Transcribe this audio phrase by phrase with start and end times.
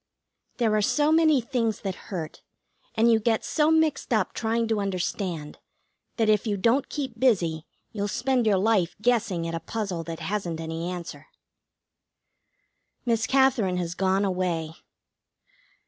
[0.57, 2.41] There are so many things that hurt,
[2.95, 5.59] and you get so mixed up trying to understand,
[6.17, 10.19] that if you don't keep busy you'll spend your life guessing at a puzzle that
[10.21, 11.27] hasn't any answer.
[13.05, 14.73] Miss Katherine has gone away.